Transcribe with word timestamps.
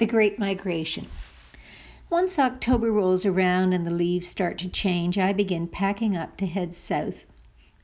The 0.00 0.06
Great 0.06 0.38
Migration. 0.38 1.08
Once 2.08 2.38
October 2.38 2.90
rolls 2.90 3.26
around 3.26 3.74
and 3.74 3.86
the 3.86 3.90
leaves 3.90 4.26
start 4.26 4.56
to 4.60 4.68
change, 4.70 5.18
I 5.18 5.34
begin 5.34 5.68
packing 5.68 6.16
up 6.16 6.38
to 6.38 6.46
head 6.46 6.74
south. 6.74 7.26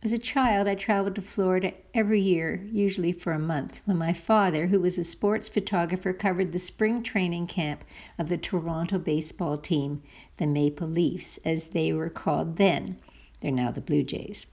As 0.03 0.13
a 0.13 0.19
child, 0.19 0.67
I 0.67 0.77
traveled 0.77 1.17
to 1.17 1.21
Florida 1.21 1.75
every 1.93 2.23
year, 2.23 2.67
usually 2.73 3.13
for 3.13 3.35
a 3.35 3.39
month, 3.39 3.83
when 3.85 3.99
my 3.99 4.15
father, 4.15 4.69
who 4.69 4.81
was 4.81 4.97
a 4.97 5.05
sports 5.05 5.51
photographer, 5.51 6.15
covered 6.15 6.53
the 6.53 6.59
spring 6.59 7.03
training 7.03 7.49
camp 7.49 7.85
of 8.19 8.31
the 8.31 8.39
Toronto 8.39 8.99
baseball 8.99 9.59
team, 9.59 10.03
the 10.39 10.47
Maple 10.47 10.89
Leafs, 10.89 11.39
as 11.45 11.67
they 11.67 11.93
were 11.93 12.09
called 12.09 12.57
then. 12.57 12.97
They're 13.43 13.51
now 13.51 13.71
the 13.71 13.83
Blue 13.83 14.03
Jays. 14.03 14.47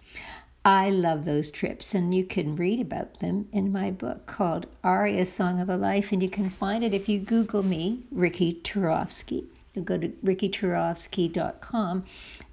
I 0.66 0.92
love 0.92 1.26
those 1.26 1.52
trips, 1.52 1.94
and 1.94 2.16
you 2.16 2.24
can 2.24 2.56
read 2.56 2.80
about 2.80 3.20
them 3.20 3.50
in 3.52 3.74
my 3.74 3.92
book 3.92 4.26
called 4.26 4.66
Aria 4.82 5.26
Song 5.26 5.60
of 5.60 5.68
a 5.68 5.76
Life, 5.76 6.14
and 6.14 6.24
you 6.24 6.30
can 6.30 6.50
find 6.50 6.86
it 6.86 6.94
if 6.94 7.10
you 7.10 7.20
Google 7.20 7.64
me, 7.64 8.06
Riki 8.12 8.62
Turofsky. 8.64 9.44
You 9.74 9.82
go 9.82 9.98
to 9.98 10.08
rikiturofsky.com 10.08 12.06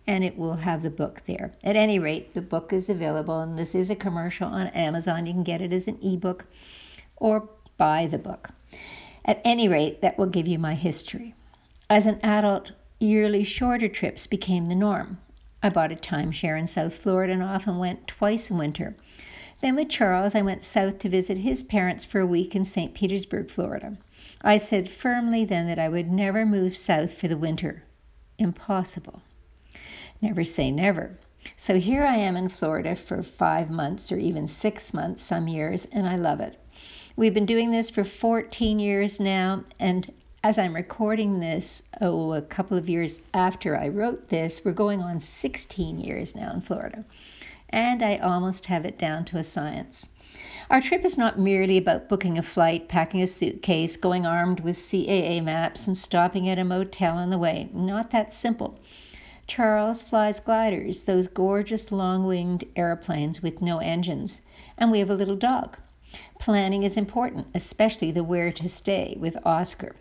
and 0.09 0.25
it 0.25 0.37
will 0.37 0.57
have 0.57 0.83
the 0.83 0.91
book 0.91 1.23
there. 1.27 1.53
At 1.63 1.77
any 1.77 2.01
rate, 2.01 2.35
the 2.35 2.43
book 2.43 2.73
is 2.73 2.89
available, 2.89 3.39
and 3.39 3.57
this 3.57 3.77
is 3.77 3.91
a 3.91 3.95
commercial 3.95 4.49
on 4.49 4.67
Amazon. 4.69 5.27
You 5.27 5.35
can 5.35 5.45
get 5.45 5.61
it 5.61 5.73
as 5.73 5.87
an 5.87 5.99
ebook 6.03 6.47
or 7.17 7.49
buy 7.77 8.09
the 8.09 8.19
book. 8.19 8.51
At 9.25 9.41
any 9.45 9.69
rate, 9.69 10.01
that 10.01 10.19
will 10.19 10.27
give 10.27 10.49
you 10.49 10.59
my 10.59 10.75
history. 10.75 11.35
As 11.89 12.07
an 12.07 12.19
adult, 12.25 12.73
yearly 12.99 13.45
shorter 13.45 13.89
trips 13.89 14.27
became 14.27 14.69
the 14.69 14.75
norm. 14.75 15.19
I 15.63 15.69
bought 15.69 15.93
a 15.93 15.97
timeshare 15.97 16.59
in 16.59 16.67
South 16.67 16.95
Florida 16.95 17.35
and 17.35 17.43
often 17.43 17.79
went 17.79 18.07
twice 18.07 18.51
a 18.51 18.55
winter. 18.55 18.97
Then 19.61 19.77
with 19.77 19.91
Charles, 19.91 20.35
I 20.35 20.41
went 20.41 20.65
south 20.65 20.99
to 21.01 21.11
visit 21.11 21.37
his 21.37 21.63
parents 21.63 22.07
for 22.07 22.19
a 22.21 22.27
week 22.27 22.57
in 22.57 22.65
St. 22.65 22.95
Petersburg, 22.95 23.51
Florida. 23.51 23.99
I 24.41 24.57
said 24.57 24.89
firmly 24.89 25.45
then 25.45 25.67
that 25.67 25.79
I 25.79 25.91
would 25.91 26.11
never 26.11 26.47
move 26.47 26.79
south 26.79 27.13
for 27.13 27.29
the 27.29 27.37
winter. 27.37 27.83
Impossible. 28.39 29.21
Never 30.23 30.45
say 30.45 30.71
never. 30.71 31.19
So 31.57 31.79
here 31.79 32.05
I 32.05 32.17
am 32.17 32.37
in 32.37 32.49
Florida 32.49 32.97
for 32.97 33.23
five 33.23 33.71
months 33.71 34.11
or 34.11 34.17
even 34.17 34.47
six 34.47 34.95
months 34.95 35.23
some 35.23 35.47
years, 35.47 35.87
and 35.93 36.09
I 36.09 36.17
love 36.17 36.41
it. 36.41 36.59
We've 37.17 37.35
been 37.35 37.45
doing 37.45 37.71
this 37.71 37.91
for 37.91 38.03
14 38.03 38.79
years 38.79 39.21
now, 39.21 39.65
and 39.79 40.11
as 40.43 40.57
I'm 40.57 40.75
recording 40.75 41.39
this, 41.39 41.83
oh, 42.01 42.33
a 42.33 42.41
couple 42.41 42.79
of 42.79 42.89
years 42.89 43.21
after 43.35 43.77
I 43.77 43.89
wrote 43.89 44.31
this, 44.31 44.65
we're 44.65 44.73
going 44.73 45.03
on 45.03 45.21
16 45.21 46.01
years 46.01 46.35
now 46.35 46.51
in 46.55 46.63
Florida. 46.63 47.05
And 47.69 48.03
I 48.03 48.17
almost 48.17 48.65
have 48.65 48.87
it 48.87 48.97
down 48.97 49.27
to 49.27 49.37
a 49.37 49.43
science. 49.43 50.09
Our 50.71 50.81
trip 50.81 51.05
is 51.05 51.19
not 51.19 51.39
merely 51.39 51.77
about 51.77 52.09
booking 52.09 52.39
a 52.39 52.43
flight, 52.43 52.89
packing 52.89 53.21
a 53.21 53.27
suitcase, 53.27 53.99
going 53.99 54.25
armed 54.25 54.61
with 54.61 54.77
CAA 54.77 55.45
maps, 55.45 55.87
and 55.87 55.97
stopping 55.97 56.49
at 56.49 56.59
a 56.59 56.65
motel 56.65 57.19
on 57.19 57.29
the 57.29 57.37
way. 57.37 57.69
Not 57.75 58.11
that 58.13 58.33
simple. 58.33 58.79
Charles 59.47 60.01
flies 60.01 60.41
gliders, 60.41 61.03
those 61.03 61.29
gorgeous 61.29 61.93
long 61.93 62.27
winged 62.27 62.65
airplanes 62.77 63.43
with 63.43 63.61
no 63.61 63.77
engines, 63.77 64.41
and 64.79 64.91
we 64.91 65.01
have 65.01 65.11
a 65.11 65.15
little 65.15 65.37
dog. 65.37 65.77
Planning 66.39 66.83
is 66.83 66.97
important, 66.97 67.49
especially 67.53 68.11
the 68.11 68.25
where 68.25 68.51
to 68.53 68.69
stay 68.71 69.19
with 69.21 69.37
Oscar. 69.45 69.97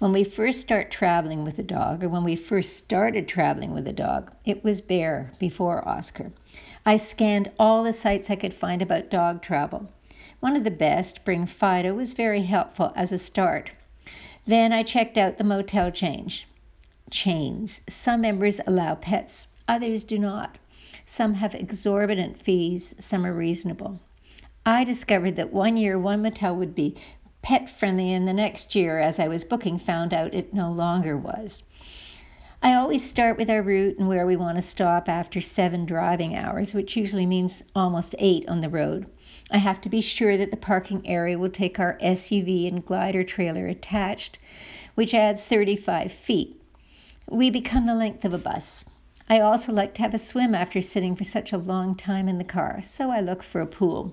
When 0.00 0.14
we 0.14 0.24
first 0.24 0.62
start 0.62 0.90
traveling 0.90 1.44
with 1.44 1.58
a 1.58 1.62
dog, 1.62 2.02
or 2.02 2.08
when 2.08 2.24
we 2.24 2.34
first 2.34 2.78
started 2.78 3.28
traveling 3.28 3.74
with 3.74 3.86
a 3.86 3.92
dog, 3.92 4.32
it 4.46 4.64
was 4.64 4.80
Bear 4.80 5.30
before 5.38 5.86
Oscar. 5.86 6.32
I 6.86 6.96
scanned 6.96 7.50
all 7.58 7.84
the 7.84 7.92
sites 7.92 8.30
I 8.30 8.36
could 8.36 8.54
find 8.54 8.80
about 8.80 9.10
dog 9.10 9.42
travel. 9.42 9.90
One 10.40 10.56
of 10.56 10.64
the 10.64 10.70
best, 10.70 11.22
Bring 11.22 11.44
Fido, 11.44 11.92
was 11.92 12.14
very 12.14 12.40
helpful 12.40 12.94
as 12.96 13.12
a 13.12 13.18
start. 13.18 13.72
Then 14.46 14.72
I 14.72 14.84
checked 14.84 15.18
out 15.18 15.36
the 15.36 15.44
motel 15.44 15.90
change. 15.90 16.48
Chains. 17.10 17.82
Some 17.86 18.22
members 18.22 18.58
allow 18.66 18.94
pets, 18.94 19.48
others 19.68 20.02
do 20.02 20.18
not. 20.18 20.56
Some 21.04 21.34
have 21.34 21.54
exorbitant 21.54 22.38
fees, 22.40 22.94
some 22.98 23.26
are 23.26 23.34
reasonable. 23.34 24.00
I 24.64 24.84
discovered 24.84 25.36
that 25.36 25.52
one 25.52 25.76
year 25.76 25.98
one 25.98 26.22
motel 26.22 26.56
would 26.56 26.74
be 26.74 26.96
pet 27.42 27.70
friendly, 27.70 28.12
and 28.12 28.28
the 28.28 28.32
next 28.32 28.74
year, 28.74 28.98
as 28.98 29.18
I 29.18 29.28
was 29.28 29.44
booking, 29.44 29.78
found 29.78 30.12
out 30.12 30.34
it 30.34 30.52
no 30.52 30.70
longer 30.70 31.16
was. 31.16 31.62
I 32.62 32.74
always 32.74 33.02
start 33.02 33.38
with 33.38 33.48
our 33.48 33.62
route 33.62 33.98
and 33.98 34.06
where 34.06 34.26
we 34.26 34.36
want 34.36 34.58
to 34.58 34.62
stop 34.62 35.08
after 35.08 35.40
seven 35.40 35.86
driving 35.86 36.36
hours, 36.36 36.74
which 36.74 36.94
usually 36.94 37.24
means 37.24 37.62
almost 37.74 38.14
eight 38.18 38.46
on 38.48 38.60
the 38.60 38.68
road. 38.68 39.06
I 39.50 39.56
have 39.56 39.80
to 39.80 39.88
be 39.88 40.02
sure 40.02 40.36
that 40.36 40.50
the 40.50 40.58
parking 40.58 41.06
area 41.06 41.38
will 41.38 41.48
take 41.48 41.80
our 41.80 41.96
SUV 42.02 42.68
and 42.68 42.84
glider 42.84 43.24
trailer 43.24 43.66
attached, 43.66 44.38
which 44.94 45.14
adds 45.14 45.46
35 45.46 46.12
feet. 46.12 46.60
We 47.30 47.48
become 47.48 47.86
the 47.86 47.94
length 47.94 48.26
of 48.26 48.34
a 48.34 48.38
bus. 48.38 48.84
I 49.26 49.40
also 49.40 49.72
like 49.72 49.94
to 49.94 50.02
have 50.02 50.12
a 50.12 50.18
swim 50.18 50.54
after 50.54 50.82
sitting 50.82 51.16
for 51.16 51.24
such 51.24 51.54
a 51.54 51.58
long 51.58 51.94
time 51.94 52.28
in 52.28 52.36
the 52.36 52.44
car, 52.44 52.82
so 52.82 53.10
I 53.10 53.20
look 53.20 53.42
for 53.42 53.62
a 53.62 53.66
pool. 53.66 54.12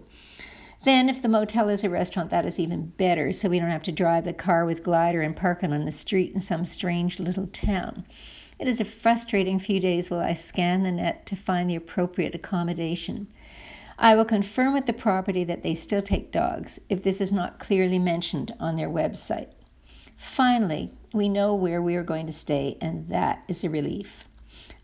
Then, 0.84 1.10
if 1.10 1.22
the 1.22 1.28
motel 1.28 1.70
is 1.70 1.84
a 1.84 1.90
restaurant, 1.90 2.30
that 2.30 2.46
is 2.46 2.60
even 2.60 2.94
better, 2.98 3.34
so 3.34 3.50
we 3.50 3.60
don't 3.60 3.72
have 3.72 3.82
to 3.84 3.92
drive 3.92 4.26
the 4.26 4.34
car 4.34 4.64
with 4.64 4.84
glider 4.84 5.22
and 5.22 5.36
park 5.36 5.64
it 5.64 5.74
on 5.74 5.86
the 5.86 5.92
street 5.92 6.34
in 6.36 6.40
some 6.40 6.66
strange 6.66 7.20
little 7.20 7.48
town. 7.48 8.06
It 8.60 8.68
is 8.68 8.80
a 8.80 8.86
frustrating 8.86 9.60
few 9.60 9.80
days 9.80 10.10
while 10.10 10.20
I 10.20 10.34
scan 10.34 10.84
the 10.84 10.92
net 10.92 11.26
to 11.26 11.36
find 11.36 11.70
the 11.70 11.76
appropriate 11.76 12.36
accommodation. 12.36 13.28
I 13.98 14.16
will 14.16 14.26
confirm 14.26 14.74
with 14.74 14.86
the 14.86 14.94
property 14.94 15.44
that 15.46 15.64
they 15.64 15.74
still 15.74 16.04
take 16.04 16.32
dogs 16.32 16.80
if 16.90 17.02
this 17.02 17.22
is 17.22 17.32
not 17.32 17.58
clearly 17.58 17.98
mentioned 17.98 18.54
on 18.60 18.76
their 18.76 18.90
website. 18.90 19.48
Finally, 20.16 20.92
we 21.14 21.28
know 21.28 21.56
where 21.56 21.82
we 21.82 21.96
are 21.96 22.04
going 22.04 22.28
to 22.28 22.34
stay, 22.34 22.78
and 22.82 23.10
that 23.10 23.44
is 23.48 23.64
a 23.64 23.70
relief. 23.70 24.28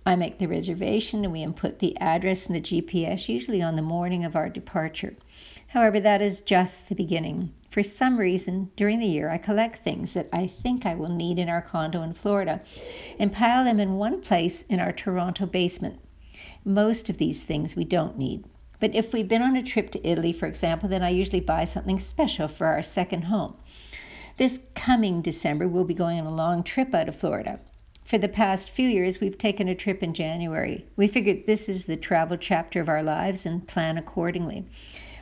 I 0.05 0.15
make 0.15 0.37
the 0.37 0.47
reservation 0.47 1.23
and 1.23 1.31
we 1.31 1.43
input 1.43 1.79
the 1.79 1.95
address 1.99 2.47
and 2.47 2.55
the 2.55 2.61
GPS, 2.61 3.29
usually 3.29 3.61
on 3.61 3.75
the 3.75 3.81
morning 3.81 4.25
of 4.25 4.35
our 4.35 4.49
departure. 4.49 5.15
However, 5.73 5.99
that 6.01 6.21
is 6.21 6.41
just 6.41 6.87
the 6.87 6.93
beginning. 6.93 7.51
For 7.71 7.81
some 7.81 8.19
reason, 8.19 8.69
during 8.75 8.99
the 8.99 9.07
year, 9.07 9.31
I 9.31 9.39
collect 9.39 9.79
things 9.79 10.13
that 10.13 10.29
I 10.31 10.45
think 10.45 10.85
I 10.85 10.93
will 10.93 11.09
need 11.09 11.39
in 11.39 11.49
our 11.49 11.63
condo 11.63 12.03
in 12.03 12.13
Florida 12.13 12.61
and 13.17 13.33
pile 13.33 13.63
them 13.63 13.79
in 13.79 13.97
one 13.97 14.21
place 14.21 14.63
in 14.69 14.79
our 14.79 14.91
Toronto 14.91 15.47
basement. 15.47 15.99
Most 16.63 17.09
of 17.09 17.17
these 17.17 17.43
things 17.43 17.75
we 17.75 17.85
don't 17.85 18.19
need. 18.19 18.43
But 18.79 18.93
if 18.93 19.13
we've 19.13 19.27
been 19.27 19.41
on 19.41 19.55
a 19.55 19.63
trip 19.63 19.89
to 19.93 20.07
Italy, 20.07 20.31
for 20.31 20.45
example, 20.45 20.87
then 20.87 21.01
I 21.01 21.09
usually 21.09 21.39
buy 21.39 21.65
something 21.65 21.99
special 21.99 22.47
for 22.47 22.67
our 22.67 22.83
second 22.83 23.23
home. 23.23 23.55
This 24.37 24.59
coming 24.75 25.23
December, 25.23 25.67
we'll 25.67 25.85
be 25.85 25.95
going 25.95 26.19
on 26.19 26.27
a 26.27 26.35
long 26.35 26.61
trip 26.61 26.93
out 26.93 27.09
of 27.09 27.15
Florida. 27.15 27.59
For 28.05 28.19
the 28.19 28.29
past 28.29 28.69
few 28.69 28.87
years, 28.87 29.19
we've 29.19 29.39
taken 29.39 29.67
a 29.67 29.73
trip 29.73 30.03
in 30.03 30.13
January. 30.13 30.85
We 30.97 31.07
figured 31.07 31.47
this 31.47 31.67
is 31.67 31.87
the 31.87 31.97
travel 31.97 32.37
chapter 32.37 32.79
of 32.79 32.89
our 32.89 33.01
lives 33.01 33.47
and 33.47 33.67
plan 33.67 33.97
accordingly. 33.97 34.67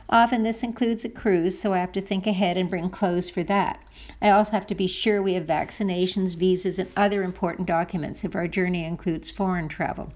Often 0.08 0.42
this 0.42 0.62
includes 0.62 1.04
a 1.04 1.08
cruise, 1.08 1.58
so 1.58 1.72
I 1.72 1.78
have 1.78 1.92
to 1.92 2.00
think 2.00 2.26
ahead 2.26 2.56
and 2.56 2.68
bring 2.68 2.90
clothes 2.90 3.30
for 3.30 3.42
that. 3.44 3.78
I 4.20 4.30
also 4.30 4.52
have 4.52 4.66
to 4.66 4.74
be 4.74 4.86
sure 4.86 5.22
we 5.22 5.34
have 5.34 5.46
vaccinations, 5.46 6.36
visas, 6.36 6.78
and 6.78 6.90
other 6.96 7.22
important 7.22 7.68
documents 7.68 8.24
if 8.24 8.34
our 8.34 8.48
journey 8.48 8.84
includes 8.84 9.30
foreign 9.30 9.68
travel. 9.68 10.12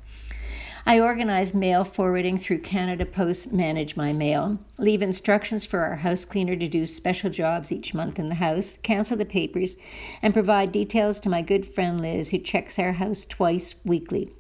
I 0.89 1.01
organize 1.01 1.53
mail 1.53 1.83
forwarding 1.83 2.39
through 2.39 2.61
Canada 2.61 3.05
Post, 3.05 3.53
manage 3.53 3.97
my 3.97 4.13
mail, 4.13 4.59
leave 4.79 5.03
instructions 5.03 5.67
for 5.67 5.81
our 5.81 5.97
house 5.97 6.25
cleaner 6.25 6.55
to 6.55 6.69
do 6.69 6.87
special 6.87 7.29
jobs 7.29 7.73
each 7.73 7.93
month 7.93 8.21
in 8.21 8.29
the 8.29 8.37
house, 8.37 8.79
cancel 8.85 9.17
the 9.17 9.25
papers, 9.25 9.77
and 10.23 10.33
provide 10.33 10.71
details 10.71 11.19
to 11.21 11.29
my 11.29 11.43
good 11.43 11.67
friend 11.67 12.01
Liz, 12.01 12.31
who 12.31 12.39
checks 12.39 12.79
our 12.79 12.93
house 12.93 13.25
twice 13.29 13.75
weekly. 13.85 14.31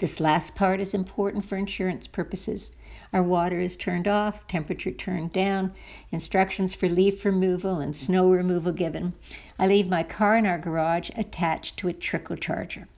This 0.00 0.18
last 0.18 0.54
part 0.54 0.80
is 0.80 0.94
important 0.94 1.44
for 1.44 1.58
insurance 1.58 2.06
purposes. 2.06 2.70
Our 3.12 3.22
water 3.22 3.60
is 3.60 3.76
turned 3.76 4.08
off, 4.08 4.48
temperature 4.48 4.92
turned 4.92 5.34
down, 5.34 5.74
instructions 6.10 6.74
for 6.74 6.88
leaf 6.88 7.22
removal 7.22 7.80
and 7.80 7.94
snow 7.94 8.30
removal 8.30 8.72
given. 8.72 9.12
I 9.58 9.66
leave 9.66 9.90
my 9.90 10.02
car 10.02 10.38
in 10.38 10.46
our 10.46 10.56
garage 10.56 11.10
attached 11.16 11.76
to 11.76 11.88
a 11.88 11.92
trickle 11.92 12.36
charger. 12.36 12.88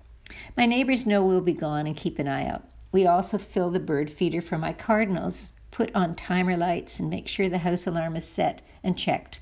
My 0.57 0.65
neighbors 0.65 1.05
know 1.05 1.27
we'll 1.27 1.41
be 1.41 1.55
gone 1.55 1.89
and 1.89 1.97
keep 1.97 2.21
an 2.21 2.29
eye 2.29 2.47
out. 2.47 2.63
We 2.93 3.05
also 3.05 3.37
fill 3.37 3.71
the 3.73 3.81
bird 3.81 4.09
feeder 4.09 4.41
for 4.41 4.57
my 4.57 4.73
cardinals, 4.73 5.51
put 5.73 5.93
on 5.97 6.15
timer 6.15 6.57
lights, 6.57 7.01
and 7.01 7.11
make 7.11 7.27
sure 7.27 7.49
the 7.49 7.59
house 7.59 7.89
alarm 7.89 8.15
is 8.15 8.25
set 8.25 8.63
and 8.85 8.97
checked. 8.97 9.41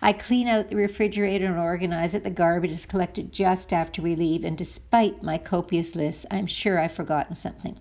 I 0.00 0.12
clean 0.12 0.46
out 0.46 0.68
the 0.68 0.76
refrigerator 0.76 1.46
and 1.46 1.58
organize 1.58 2.14
it. 2.14 2.22
The 2.22 2.30
garbage 2.30 2.70
is 2.70 2.86
collected 2.86 3.32
just 3.32 3.72
after 3.72 4.00
we 4.00 4.14
leave, 4.14 4.44
and 4.44 4.56
despite 4.56 5.24
my 5.24 5.38
copious 5.38 5.96
list, 5.96 6.24
I'm 6.30 6.46
sure 6.46 6.78
I've 6.78 6.92
forgotten 6.92 7.34
something. 7.34 7.76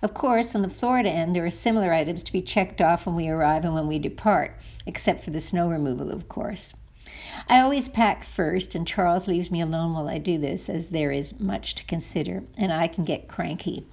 Of 0.00 0.14
course, 0.14 0.54
on 0.54 0.62
the 0.62 0.70
Florida 0.70 1.10
end, 1.10 1.34
there 1.34 1.44
are 1.44 1.50
similar 1.50 1.92
items 1.92 2.22
to 2.22 2.32
be 2.32 2.40
checked 2.40 2.80
off 2.80 3.04
when 3.04 3.14
we 3.14 3.28
arrive 3.28 3.64
and 3.66 3.74
when 3.74 3.88
we 3.88 3.98
depart, 3.98 4.56
except 4.86 5.22
for 5.22 5.30
the 5.30 5.40
snow 5.40 5.68
removal, 5.68 6.10
of 6.10 6.30
course. 6.30 6.72
I 7.46 7.60
always 7.60 7.88
pack 7.88 8.24
first, 8.24 8.74
and 8.74 8.86
Charles 8.86 9.28
leaves 9.28 9.50
me 9.50 9.60
alone 9.60 9.92
while 9.92 10.08
I 10.08 10.16
do 10.16 10.38
this, 10.38 10.70
as 10.70 10.88
there 10.88 11.12
is 11.12 11.38
much 11.38 11.74
to 11.74 11.84
consider, 11.84 12.42
and 12.56 12.72
I 12.72 12.88
can 12.88 13.04
get 13.04 13.28
cranky. 13.28 13.84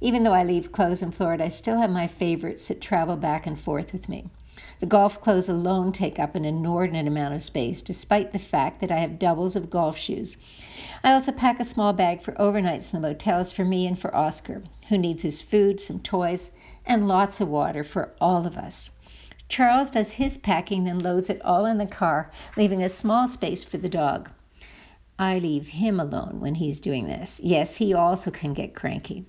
Even 0.00 0.22
though 0.22 0.32
I 0.32 0.44
leave 0.44 0.70
clothes 0.70 1.02
in 1.02 1.10
Florida, 1.10 1.44
I 1.44 1.48
still 1.48 1.80
have 1.80 1.90
my 1.90 2.06
favorites 2.06 2.68
that 2.68 2.80
travel 2.80 3.16
back 3.16 3.48
and 3.48 3.58
forth 3.58 3.92
with 3.92 4.08
me. 4.08 4.30
The 4.80 4.86
golf 4.86 5.20
clothes 5.20 5.48
alone 5.48 5.90
take 5.90 6.20
up 6.20 6.36
an 6.36 6.44
inordinate 6.44 7.08
amount 7.08 7.34
of 7.34 7.42
space, 7.42 7.82
despite 7.82 8.32
the 8.32 8.38
fact 8.38 8.80
that 8.80 8.92
I 8.92 8.98
have 8.98 9.18
doubles 9.18 9.56
of 9.56 9.70
golf 9.70 9.98
shoes. 9.98 10.36
I 11.02 11.12
also 11.12 11.32
pack 11.32 11.58
a 11.58 11.64
small 11.64 11.92
bag 11.92 12.22
for 12.22 12.30
overnights 12.34 12.92
in 12.92 13.02
the 13.02 13.08
motels 13.08 13.50
for 13.50 13.64
me 13.64 13.88
and 13.88 13.98
for 13.98 14.14
Oscar, 14.14 14.62
who 14.88 14.96
needs 14.96 15.22
his 15.22 15.42
food, 15.42 15.80
some 15.80 15.98
toys, 15.98 16.52
and 16.86 17.08
lots 17.08 17.40
of 17.40 17.48
water 17.48 17.82
for 17.82 18.14
all 18.20 18.46
of 18.46 18.56
us. 18.56 18.90
Charles 19.48 19.90
does 19.90 20.12
his 20.12 20.38
packing, 20.38 20.84
then 20.84 21.00
loads 21.00 21.28
it 21.28 21.42
all 21.42 21.66
in 21.66 21.78
the 21.78 21.86
car, 21.86 22.30
leaving 22.56 22.84
a 22.84 22.88
small 22.88 23.26
space 23.26 23.64
for 23.64 23.78
the 23.78 23.88
dog. 23.88 24.30
I 25.18 25.40
leave 25.40 25.66
him 25.66 25.98
alone 25.98 26.38
when 26.38 26.54
he's 26.54 26.80
doing 26.80 27.08
this. 27.08 27.40
Yes, 27.42 27.74
he 27.74 27.94
also 27.94 28.30
can 28.30 28.54
get 28.54 28.76
cranky. 28.76 29.26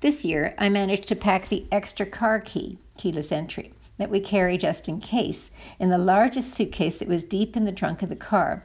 This 0.00 0.24
year, 0.24 0.54
I 0.56 0.70
managed 0.70 1.08
to 1.08 1.16
pack 1.16 1.48
the 1.50 1.66
extra 1.70 2.06
car 2.06 2.40
key, 2.40 2.78
keyless 2.96 3.30
entry, 3.30 3.74
that 3.98 4.10
we 4.10 4.20
carry 4.20 4.58
just 4.58 4.88
in 4.88 5.00
case, 5.00 5.50
in 5.78 5.88
the 5.88 5.98
largest 5.98 6.54
suitcase 6.54 6.98
that 6.98 7.08
was 7.08 7.24
deep 7.24 7.56
in 7.56 7.64
the 7.64 7.72
trunk 7.72 8.02
of 8.02 8.08
the 8.08 8.16
car. 8.16 8.64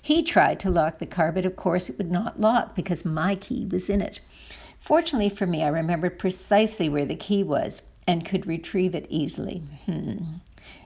He 0.00 0.22
tried 0.22 0.60
to 0.60 0.70
lock 0.70 0.98
the 0.98 1.06
car, 1.06 1.32
but 1.32 1.46
of 1.46 1.56
course 1.56 1.88
it 1.88 1.96
would 1.98 2.10
not 2.10 2.40
lock 2.40 2.74
because 2.74 3.04
my 3.04 3.36
key 3.36 3.66
was 3.66 3.88
in 3.88 4.00
it. 4.00 4.20
Fortunately 4.80 5.30
for 5.30 5.46
me, 5.46 5.62
I 5.62 5.68
remembered 5.68 6.18
precisely 6.18 6.88
where 6.88 7.06
the 7.06 7.16
key 7.16 7.42
was 7.42 7.80
and 8.06 8.24
could 8.24 8.46
retrieve 8.46 8.94
it 8.94 9.06
easily. 9.08 9.62
Hmm. 9.86 10.34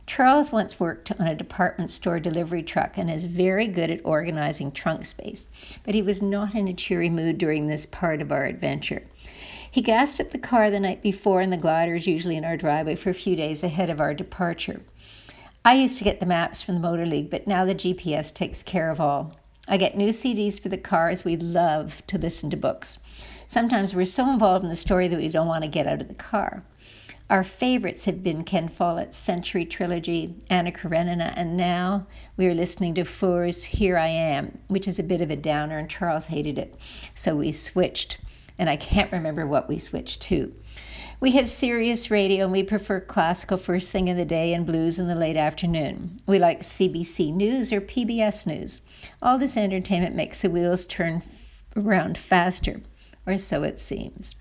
Charles 0.06 0.50
once 0.50 0.80
worked 0.80 1.12
on 1.20 1.26
a 1.26 1.34
department 1.34 1.90
store 1.90 2.18
delivery 2.18 2.62
truck 2.62 2.96
and 2.96 3.10
is 3.10 3.26
very 3.26 3.66
good 3.66 3.90
at 3.90 4.00
organizing 4.04 4.72
trunk 4.72 5.04
space, 5.04 5.46
but 5.84 5.94
he 5.94 6.02
was 6.02 6.22
not 6.22 6.54
in 6.54 6.68
a 6.68 6.72
cheery 6.72 7.10
mood 7.10 7.38
during 7.38 7.66
this 7.66 7.86
part 7.86 8.22
of 8.22 8.32
our 8.32 8.44
adventure. 8.44 9.02
He 9.70 9.82
gassed 9.82 10.20
up 10.20 10.30
the 10.30 10.38
car 10.38 10.70
the 10.70 10.80
night 10.80 11.02
before, 11.02 11.40
and 11.40 11.52
the 11.52 11.56
glider 11.56 11.94
is 11.94 12.06
usually 12.06 12.36
in 12.36 12.44
our 12.44 12.56
driveway 12.56 12.94
for 12.94 13.10
a 13.10 13.14
few 13.14 13.36
days 13.36 13.62
ahead 13.62 13.90
of 13.90 14.00
our 14.00 14.14
departure. 14.14 14.80
I 15.64 15.74
used 15.74 15.98
to 15.98 16.04
get 16.04 16.20
the 16.20 16.26
maps 16.26 16.62
from 16.62 16.74
the 16.74 16.80
Motor 16.80 17.04
League, 17.04 17.28
but 17.28 17.46
now 17.46 17.64
the 17.64 17.74
GPS 17.74 18.32
takes 18.32 18.62
care 18.62 18.90
of 18.90 19.00
all. 19.00 19.36
I 19.68 19.76
get 19.76 19.96
new 19.96 20.08
CDs 20.08 20.58
for 20.58 20.70
the 20.70 20.78
car 20.78 21.10
as 21.10 21.24
we 21.24 21.36
love 21.36 22.02
to 22.06 22.16
listen 22.16 22.48
to 22.50 22.56
books. 22.56 22.98
Sometimes 23.46 23.94
we're 23.94 24.06
so 24.06 24.30
involved 24.30 24.64
in 24.64 24.70
the 24.70 24.74
story 24.74 25.08
that 25.08 25.18
we 25.18 25.28
don't 25.28 25.46
want 25.46 25.64
to 25.64 25.68
get 25.68 25.86
out 25.86 26.00
of 26.00 26.08
the 26.08 26.14
car. 26.14 26.62
Our 27.28 27.44
favorites 27.44 28.06
have 28.06 28.22
been 28.22 28.44
Ken 28.44 28.68
Follett's 28.68 29.18
Century 29.18 29.66
Trilogy, 29.66 30.34
Anna 30.48 30.72
Karenina, 30.72 31.34
and 31.36 31.58
now 31.58 32.06
we 32.38 32.46
are 32.46 32.54
listening 32.54 32.94
to 32.94 33.04
Foer's 33.04 33.62
Here 33.62 33.98
I 33.98 34.08
Am, 34.08 34.56
which 34.68 34.88
is 34.88 34.98
a 34.98 35.02
bit 35.02 35.20
of 35.20 35.30
a 35.30 35.36
downer, 35.36 35.76
and 35.76 35.90
Charles 35.90 36.26
hated 36.26 36.56
it. 36.56 36.74
So 37.14 37.36
we 37.36 37.52
switched, 37.52 38.16
and 38.58 38.68
I 38.68 38.76
can't 38.76 39.12
remember 39.12 39.46
what 39.46 39.68
we 39.68 39.78
switched 39.78 40.22
to. 40.22 40.52
We 41.20 41.32
have 41.32 41.48
Sirius 41.48 42.10
radio 42.10 42.44
and 42.44 42.52
we 42.52 42.62
prefer 42.62 43.00
classical 43.00 43.56
first 43.56 43.90
thing 43.90 44.08
in 44.08 44.16
the 44.16 44.24
day 44.24 44.54
and 44.54 44.64
blues 44.64 44.98
in 44.98 45.08
the 45.08 45.14
late 45.14 45.36
afternoon. 45.36 46.20
We 46.26 46.38
like 46.38 46.60
CBC 46.60 47.34
News 47.34 47.72
or 47.72 47.80
PBS 47.80 48.46
News. 48.46 48.80
All 49.20 49.36
this 49.36 49.56
entertainment 49.56 50.14
makes 50.14 50.42
the 50.42 50.50
wheels 50.50 50.86
turn 50.86 51.22
around 51.76 52.18
faster, 52.18 52.80
or 53.26 53.36
so 53.36 53.64
it 53.64 53.80
seems. 53.80 54.36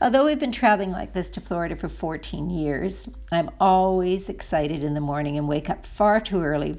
Although 0.00 0.26
we've 0.26 0.38
been 0.38 0.52
traveling 0.52 0.92
like 0.92 1.12
this 1.12 1.28
to 1.30 1.40
Florida 1.40 1.76
for 1.76 1.88
14 1.88 2.50
years, 2.50 3.08
I'm 3.32 3.50
always 3.60 4.28
excited 4.28 4.82
in 4.82 4.94
the 4.94 5.00
morning 5.00 5.38
and 5.38 5.48
wake 5.48 5.70
up 5.70 5.86
far 5.86 6.20
too 6.20 6.42
early. 6.42 6.78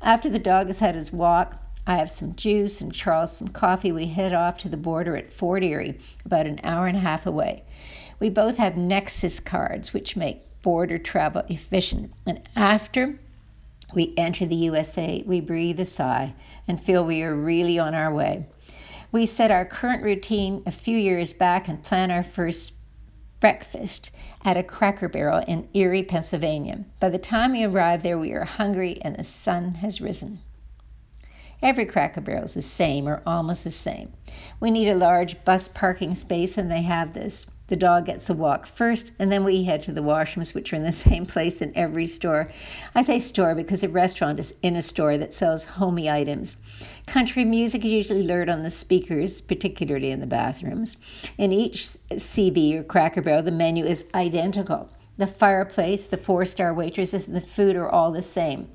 After 0.00 0.30
the 0.30 0.38
dog 0.38 0.66
has 0.66 0.78
had 0.78 0.94
his 0.94 1.12
walk, 1.12 1.56
I 1.88 1.96
have 1.96 2.10
some 2.10 2.36
juice 2.36 2.82
and 2.82 2.92
Charles 2.92 3.34
some 3.34 3.48
coffee. 3.48 3.92
We 3.92 4.08
head 4.08 4.34
off 4.34 4.58
to 4.58 4.68
the 4.68 4.76
border 4.76 5.16
at 5.16 5.30
Fort 5.30 5.64
Erie, 5.64 5.98
about 6.26 6.46
an 6.46 6.60
hour 6.62 6.86
and 6.86 6.98
a 6.98 7.00
half 7.00 7.24
away. 7.24 7.62
We 8.20 8.28
both 8.28 8.58
have 8.58 8.76
Nexus 8.76 9.40
cards, 9.40 9.94
which 9.94 10.14
make 10.14 10.44
border 10.60 10.98
travel 10.98 11.44
efficient. 11.48 12.12
And 12.26 12.46
after 12.54 13.18
we 13.94 14.12
enter 14.18 14.44
the 14.44 14.54
USA, 14.54 15.22
we 15.24 15.40
breathe 15.40 15.80
a 15.80 15.86
sigh 15.86 16.34
and 16.68 16.78
feel 16.78 17.06
we 17.06 17.22
are 17.22 17.34
really 17.34 17.78
on 17.78 17.94
our 17.94 18.12
way. 18.12 18.44
We 19.10 19.24
set 19.24 19.50
our 19.50 19.64
current 19.64 20.02
routine 20.02 20.64
a 20.66 20.70
few 20.70 20.98
years 20.98 21.32
back 21.32 21.68
and 21.68 21.82
plan 21.82 22.10
our 22.10 22.22
first 22.22 22.74
breakfast 23.40 24.10
at 24.44 24.58
a 24.58 24.62
cracker 24.62 25.08
barrel 25.08 25.42
in 25.48 25.66
Erie, 25.72 26.02
Pennsylvania. 26.02 26.84
By 27.00 27.08
the 27.08 27.16
time 27.16 27.52
we 27.52 27.64
arrive 27.64 28.02
there, 28.02 28.18
we 28.18 28.32
are 28.32 28.44
hungry 28.44 29.00
and 29.00 29.16
the 29.16 29.24
sun 29.24 29.72
has 29.76 30.02
risen. 30.02 30.40
Every 31.60 31.86
Cracker 31.86 32.20
Barrel 32.20 32.44
is 32.44 32.54
the 32.54 32.62
same 32.62 33.08
or 33.08 33.20
almost 33.26 33.64
the 33.64 33.72
same. 33.72 34.12
We 34.60 34.70
need 34.70 34.88
a 34.90 34.94
large 34.94 35.44
bus 35.44 35.66
parking 35.66 36.14
space, 36.14 36.56
and 36.56 36.70
they 36.70 36.82
have 36.82 37.14
this. 37.14 37.48
The 37.66 37.74
dog 37.74 38.06
gets 38.06 38.30
a 38.30 38.34
walk 38.34 38.64
first, 38.64 39.10
and 39.18 39.32
then 39.32 39.42
we 39.42 39.64
head 39.64 39.82
to 39.82 39.92
the 39.92 40.00
washrooms, 40.00 40.54
which 40.54 40.72
are 40.72 40.76
in 40.76 40.84
the 40.84 40.92
same 41.08 41.26
place 41.26 41.60
in 41.60 41.76
every 41.76 42.06
store. 42.06 42.52
I 42.94 43.02
say 43.02 43.18
store 43.18 43.56
because 43.56 43.82
a 43.82 43.88
restaurant 43.88 44.38
is 44.38 44.54
in 44.62 44.76
a 44.76 44.80
store 44.82 45.18
that 45.18 45.34
sells 45.34 45.64
homey 45.64 46.08
items. 46.08 46.56
Country 47.06 47.44
music 47.44 47.84
is 47.84 47.90
usually 47.90 48.24
heard 48.28 48.48
on 48.48 48.62
the 48.62 48.70
speakers, 48.70 49.40
particularly 49.40 50.12
in 50.12 50.20
the 50.20 50.28
bathrooms. 50.28 50.96
In 51.38 51.50
each 51.50 51.88
CB 52.12 52.76
or 52.76 52.84
Cracker 52.84 53.20
Barrel, 53.20 53.42
the 53.42 53.50
menu 53.50 53.84
is 53.84 54.04
identical. 54.14 54.88
The 55.16 55.26
fireplace, 55.26 56.06
the 56.06 56.18
four 56.18 56.46
star 56.46 56.72
waitresses, 56.72 57.26
and 57.26 57.34
the 57.34 57.40
food 57.40 57.74
are 57.74 57.90
all 57.90 58.12
the 58.12 58.22
same. 58.22 58.68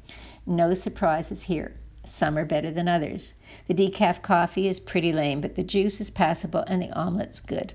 No 0.46 0.74
surprises 0.74 1.44
here. 1.44 1.76
Some 2.06 2.38
are 2.38 2.46
better 2.46 2.70
than 2.70 2.88
others. 2.88 3.34
The 3.68 3.74
decaf 3.74 4.22
coffee 4.22 4.68
is 4.68 4.80
pretty 4.80 5.14
lame, 5.14 5.40
but 5.40 5.56
the 5.56 5.64
juice 5.64 6.02
is 6.02 6.10
passable 6.10 6.64
and 6.68 6.82
the 6.82 6.92
omelet's 6.92 7.40
good. 7.40 7.74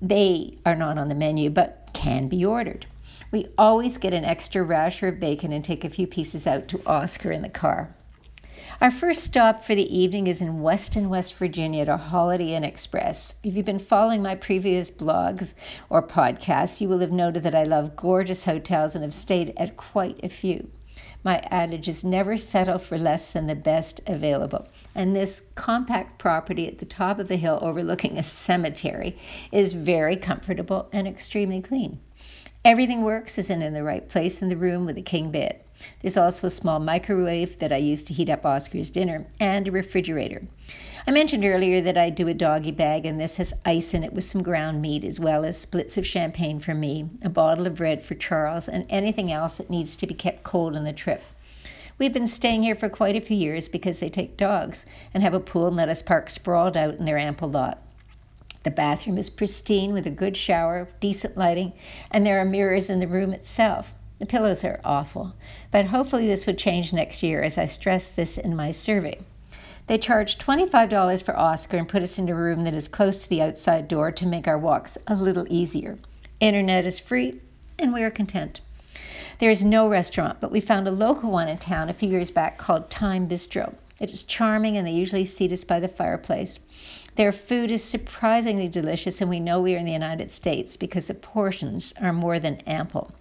They 0.00 0.56
are 0.64 0.74
not 0.74 0.96
on 0.96 1.08
the 1.08 1.14
menu, 1.14 1.50
but 1.50 1.90
can 1.92 2.28
be 2.28 2.44
ordered. 2.44 2.86
We 3.30 3.48
always 3.58 3.98
get 3.98 4.14
an 4.14 4.24
extra 4.24 4.62
rasher 4.62 5.08
of 5.08 5.20
bacon 5.20 5.52
and 5.52 5.62
take 5.62 5.84
a 5.84 5.90
few 5.90 6.06
pieces 6.06 6.46
out 6.46 6.68
to 6.68 6.80
Oscar 6.86 7.32
in 7.32 7.42
the 7.42 7.48
car. 7.48 7.94
Our 8.80 8.90
first 8.90 9.24
stop 9.24 9.62
for 9.62 9.74
the 9.74 9.94
evening 9.94 10.26
is 10.26 10.40
in 10.40 10.62
Weston, 10.62 11.08
West 11.10 11.34
Virginia 11.34 11.82
at 11.82 11.88
a 11.88 11.96
Holiday 11.96 12.54
Inn 12.54 12.64
Express. 12.64 13.34
If 13.42 13.54
you've 13.54 13.66
been 13.66 13.78
following 13.78 14.22
my 14.22 14.36
previous 14.36 14.90
blogs 14.90 15.52
or 15.90 16.02
podcasts, 16.02 16.80
you 16.80 16.88
will 16.88 17.00
have 17.00 17.12
noted 17.12 17.42
that 17.42 17.54
I 17.54 17.64
love 17.64 17.94
gorgeous 17.94 18.44
hotels 18.44 18.94
and 18.94 19.04
have 19.04 19.14
stayed 19.14 19.52
at 19.58 19.76
quite 19.76 20.20
a 20.24 20.28
few. 20.28 20.68
My 21.24 21.38
adage 21.50 21.88
is 21.88 22.04
never 22.04 22.36
settle 22.36 22.78
for 22.78 22.98
less 22.98 23.30
than 23.30 23.46
the 23.46 23.54
best 23.54 24.02
available. 24.06 24.68
And 24.94 25.16
this 25.16 25.40
compact 25.54 26.18
property 26.18 26.68
at 26.68 26.78
the 26.78 26.84
top 26.84 27.18
of 27.18 27.28
the 27.28 27.36
hill 27.36 27.58
overlooking 27.62 28.18
a 28.18 28.22
cemetery 28.22 29.16
is 29.50 29.72
very 29.72 30.16
comfortable 30.16 30.86
and 30.92 31.08
extremely 31.08 31.62
clean. 31.62 31.98
Everything 32.62 33.04
works 33.04 33.38
is 33.38 33.48
in, 33.48 33.62
in 33.62 33.72
the 33.72 33.82
right 33.82 34.06
place 34.06 34.42
in 34.42 34.50
the 34.50 34.56
room 34.56 34.84
with 34.84 34.98
a 34.98 35.02
king 35.02 35.30
bed. 35.30 35.63
There's 36.00 36.16
also 36.16 36.46
a 36.46 36.50
small 36.50 36.78
microwave 36.78 37.58
that 37.58 37.72
I 37.72 37.76
use 37.76 38.02
to 38.04 38.14
heat 38.14 38.30
up 38.30 38.44
Oscar's 38.46 38.90
dinner 38.90 39.26
and 39.38 39.68
a 39.68 39.72
refrigerator. 39.72 40.42
I 41.06 41.10
mentioned 41.10 41.44
earlier 41.44 41.82
that 41.82 41.98
I 41.98 42.08
do 42.08 42.28
a 42.28 42.34
doggy 42.34 42.70
bag, 42.70 43.04
and 43.04 43.20
this 43.20 43.36
has 43.36 43.52
ice 43.66 43.92
in 43.92 44.02
it 44.02 44.12
with 44.12 44.24
some 44.24 44.42
ground 44.42 44.80
meat, 44.80 45.04
as 45.04 45.20
well 45.20 45.44
as 45.44 45.58
splits 45.58 45.98
of 45.98 46.06
champagne 46.06 46.60
for 46.60 46.74
me, 46.74 47.06
a 47.22 47.28
bottle 47.28 47.66
of 47.66 47.74
bread 47.74 48.02
for 48.02 48.14
Charles, 48.14 48.68
and 48.68 48.86
anything 48.88 49.30
else 49.30 49.58
that 49.58 49.68
needs 49.68 49.96
to 49.96 50.06
be 50.06 50.14
kept 50.14 50.42
cold 50.42 50.74
on 50.74 50.84
the 50.84 50.92
trip. 50.94 51.22
We've 51.98 52.12
been 52.12 52.26
staying 52.26 52.62
here 52.62 52.74
for 52.74 52.88
quite 52.88 53.16
a 53.16 53.20
few 53.20 53.36
years 53.36 53.68
because 53.68 54.00
they 54.00 54.08
take 54.08 54.36
dogs 54.36 54.86
and 55.12 55.22
have 55.22 55.34
a 55.34 55.40
pool 55.40 55.68
and 55.68 55.76
let 55.76 55.88
us 55.88 56.02
park 56.02 56.30
sprawled 56.30 56.76
out 56.76 56.94
in 56.94 57.04
their 57.04 57.18
ample 57.18 57.50
lot. 57.50 57.82
The 58.64 58.70
bathroom 58.70 59.18
is 59.18 59.28
pristine 59.28 59.92
with 59.92 60.06
a 60.06 60.10
good 60.10 60.36
shower, 60.38 60.88
decent 60.98 61.36
lighting, 61.36 61.74
and 62.10 62.24
there 62.24 62.40
are 62.40 62.46
mirrors 62.46 62.88
in 62.88 62.98
the 62.98 63.06
room 63.06 63.34
itself. 63.34 63.92
The 64.24 64.30
pillows 64.30 64.64
are 64.64 64.80
awful, 64.86 65.34
but 65.70 65.84
hopefully 65.84 66.26
this 66.26 66.46
would 66.46 66.56
change 66.56 66.94
next 66.94 67.22
year 67.22 67.42
as 67.42 67.58
I 67.58 67.66
stress 67.66 68.08
this 68.08 68.38
in 68.38 68.56
my 68.56 68.70
survey. 68.70 69.18
They 69.86 69.98
charge 69.98 70.38
$25 70.38 71.22
for 71.22 71.38
Oscar 71.38 71.76
and 71.76 71.86
put 71.86 72.02
us 72.02 72.18
in 72.18 72.26
a 72.30 72.34
room 72.34 72.64
that 72.64 72.72
is 72.72 72.88
close 72.88 73.22
to 73.22 73.28
the 73.28 73.42
outside 73.42 73.86
door 73.86 74.10
to 74.12 74.26
make 74.26 74.48
our 74.48 74.56
walks 74.56 74.96
a 75.06 75.14
little 75.14 75.46
easier. 75.50 75.98
Internet 76.40 76.86
is 76.86 76.98
free, 76.98 77.38
and 77.78 77.92
we 77.92 78.02
are 78.02 78.10
content. 78.10 78.62
There 79.40 79.50
is 79.50 79.62
no 79.62 79.90
restaurant, 79.90 80.40
but 80.40 80.50
we 80.50 80.60
found 80.60 80.88
a 80.88 80.90
local 80.90 81.30
one 81.30 81.48
in 81.48 81.58
town 81.58 81.90
a 81.90 81.92
few 81.92 82.08
years 82.08 82.30
back 82.30 82.56
called 82.56 82.88
Thyme 82.88 83.28
Bistro. 83.28 83.74
It 84.00 84.10
is 84.10 84.22
charming, 84.22 84.78
and 84.78 84.86
they 84.86 84.92
usually 84.92 85.26
seat 85.26 85.52
us 85.52 85.64
by 85.64 85.80
the 85.80 85.88
fireplace. 85.88 86.58
Their 87.16 87.30
food 87.30 87.70
is 87.70 87.84
surprisingly 87.84 88.68
delicious, 88.68 89.20
and 89.20 89.28
we 89.28 89.38
know 89.38 89.60
we 89.60 89.74
are 89.74 89.78
in 89.78 89.84
the 89.84 89.92
United 89.92 90.32
States 90.32 90.78
because 90.78 91.08
the 91.08 91.14
portions 91.14 91.92
are 92.00 92.14
more 92.14 92.38
than 92.38 92.62
ample. 92.66 93.12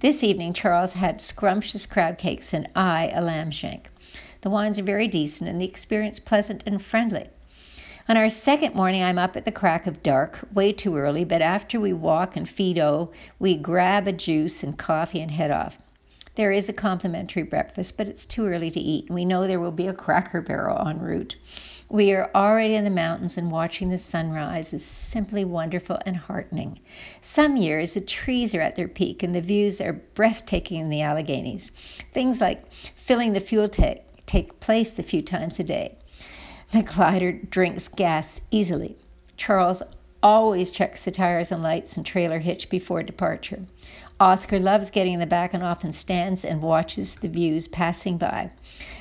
This 0.00 0.22
evening, 0.22 0.52
Charles 0.52 0.92
had 0.92 1.20
scrumptious 1.20 1.84
crab 1.84 2.18
cakes 2.18 2.54
and 2.54 2.68
I 2.76 3.10
a 3.12 3.20
lamb 3.20 3.50
shank. 3.50 3.90
The 4.42 4.50
wines 4.50 4.78
are 4.78 4.84
very 4.84 5.08
decent 5.08 5.50
and 5.50 5.60
the 5.60 5.64
experience 5.64 6.20
pleasant 6.20 6.62
and 6.66 6.80
friendly. 6.80 7.28
On 8.08 8.16
our 8.16 8.28
second 8.28 8.76
morning, 8.76 9.02
I'm 9.02 9.18
up 9.18 9.36
at 9.36 9.44
the 9.44 9.50
crack 9.50 9.88
of 9.88 10.04
dark, 10.04 10.46
way 10.54 10.72
too 10.72 10.96
early, 10.96 11.24
but 11.24 11.42
after 11.42 11.80
we 11.80 11.92
walk 11.92 12.36
and 12.36 12.48
feed 12.48 12.78
O, 12.78 13.10
we 13.40 13.56
grab 13.56 14.06
a 14.06 14.12
juice 14.12 14.62
and 14.62 14.78
coffee 14.78 15.20
and 15.20 15.32
head 15.32 15.50
off. 15.50 15.78
There 16.36 16.52
is 16.52 16.68
a 16.68 16.72
complimentary 16.72 17.42
breakfast, 17.42 17.96
but 17.96 18.06
it's 18.06 18.24
too 18.24 18.46
early 18.46 18.70
to 18.70 18.78
eat, 18.78 19.06
and 19.06 19.16
we 19.16 19.24
know 19.24 19.48
there 19.48 19.58
will 19.58 19.72
be 19.72 19.88
a 19.88 19.92
cracker 19.92 20.40
barrel 20.40 20.86
en 20.86 21.00
route. 21.00 21.34
We 21.90 22.12
are 22.12 22.30
already 22.34 22.74
in 22.74 22.84
the 22.84 22.90
mountains 22.90 23.38
and 23.38 23.50
watching 23.50 23.88
the 23.88 23.96
sunrise 23.96 24.74
is 24.74 24.84
simply 24.84 25.46
wonderful 25.46 25.98
and 26.04 26.18
heartening. 26.18 26.80
Some 27.22 27.56
years 27.56 27.94
the 27.94 28.02
trees 28.02 28.54
are 28.54 28.60
at 28.60 28.76
their 28.76 28.88
peak 28.88 29.22
and 29.22 29.34
the 29.34 29.40
views 29.40 29.80
are 29.80 29.94
breathtaking 29.94 30.80
in 30.80 30.90
the 30.90 31.00
Alleghenies. 31.00 31.70
Things 32.12 32.42
like 32.42 32.70
filling 32.94 33.32
the 33.32 33.40
fuel 33.40 33.70
tank 33.70 34.02
take 34.26 34.60
place 34.60 34.98
a 34.98 35.02
few 35.02 35.22
times 35.22 35.58
a 35.58 35.64
day. 35.64 35.94
The 36.72 36.82
glider 36.82 37.32
drinks 37.32 37.88
gas 37.88 38.38
easily. 38.50 38.94
Charles 39.38 39.82
always 40.22 40.70
checks 40.70 41.04
the 41.06 41.10
tires 41.10 41.50
and 41.50 41.62
lights 41.62 41.96
and 41.96 42.04
trailer 42.04 42.38
hitch 42.38 42.68
before 42.68 43.02
departure. 43.02 43.60
Oscar 44.20 44.58
loves 44.58 44.90
getting 44.90 45.14
in 45.14 45.20
the 45.20 45.26
back 45.26 45.54
and 45.54 45.62
often 45.62 45.92
stands 45.92 46.44
and 46.44 46.60
watches 46.60 47.14
the 47.14 47.28
views 47.28 47.66
passing 47.66 48.18
by. 48.18 48.50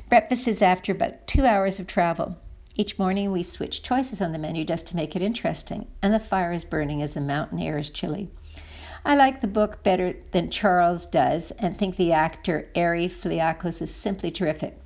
Breakfast 0.07 0.47
is 0.47 0.61
after 0.61 0.93
about 0.93 1.27
two 1.27 1.45
hours 1.45 1.81
of 1.81 1.87
travel. 1.87 2.37
Each 2.79 2.99
morning 2.99 3.31
we 3.31 3.41
switch 3.41 3.81
choices 3.81 4.21
on 4.21 4.33
the 4.33 4.37
menu 4.37 4.63
just 4.63 4.85
to 4.85 4.95
make 4.95 5.15
it 5.15 5.23
interesting, 5.23 5.87
and 6.03 6.13
the 6.13 6.19
fire 6.19 6.51
is 6.51 6.63
burning 6.63 7.01
as 7.01 7.15
the 7.15 7.21
mountain 7.21 7.59
air 7.59 7.79
is 7.79 7.89
chilly. 7.89 8.29
I 9.03 9.15
like 9.15 9.41
the 9.41 9.47
book 9.47 9.81
better 9.81 10.13
than 10.31 10.51
Charles 10.51 11.07
does 11.07 11.49
and 11.57 11.75
think 11.75 11.95
the 11.95 12.11
actor 12.11 12.69
Ari 12.75 13.07
Fliakos 13.07 13.81
is 13.81 13.89
simply 13.89 14.29
terrific. 14.29 14.79